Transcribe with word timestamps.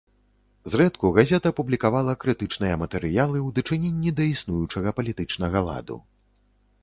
Зрэдку 0.71 1.11
газета 1.17 1.51
публікавала 1.59 2.15
крытычныя 2.23 2.79
матэрыялы 2.83 3.37
ў 3.47 3.49
дачыненні 3.59 4.13
да 4.21 4.27
існуючага 4.33 4.89
палітычнага 5.01 5.57
ладу. 5.69 5.97